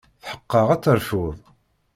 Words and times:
Tḥeqqeɣ 0.21 0.67
ad 0.71 0.81
terfuḍ. 0.83 1.37